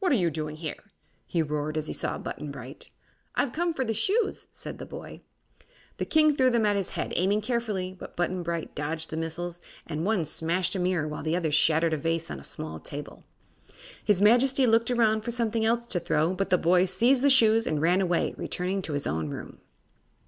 What 0.00 0.10
are 0.10 0.16
you 0.16 0.32
doing 0.32 0.56
here?" 0.56 0.82
he 1.28 1.42
roared, 1.42 1.76
as 1.76 1.86
he 1.86 1.92
saw 1.92 2.18
Button 2.18 2.50
Bright. 2.50 2.90
"I've 3.36 3.52
come 3.52 3.72
for 3.72 3.84
the 3.84 3.94
shoes," 3.94 4.48
said 4.52 4.78
the 4.78 4.84
boy. 4.84 5.20
The 5.98 6.04
king 6.04 6.34
threw 6.34 6.50
them 6.50 6.66
at 6.66 6.74
his 6.74 6.88
head, 6.88 7.12
aiming 7.14 7.42
carefully, 7.42 7.94
but 7.96 8.16
Button 8.16 8.42
Bright 8.42 8.74
dodged 8.74 9.10
the 9.10 9.16
missiles 9.16 9.60
and 9.86 10.04
one 10.04 10.24
smashed 10.24 10.74
a 10.74 10.80
mirror 10.80 11.06
while 11.06 11.22
the 11.22 11.36
other 11.36 11.52
shattered 11.52 11.92
a 11.92 11.96
vase 11.98 12.32
on 12.32 12.40
a 12.40 12.42
small 12.42 12.80
table. 12.80 13.22
His 14.04 14.20
Majesty 14.20 14.66
looked 14.66 14.90
around 14.90 15.20
for 15.20 15.30
something 15.30 15.64
else 15.64 15.86
to 15.86 16.00
throw, 16.00 16.34
but 16.34 16.50
the 16.50 16.58
boy 16.58 16.84
seized 16.84 17.22
the 17.22 17.30
shoes 17.30 17.64
and 17.64 17.80
ran 17.80 18.00
away, 18.00 18.34
returning 18.36 18.82
to 18.82 18.94
his 18.94 19.06
own 19.06 19.28
room. 19.30 19.60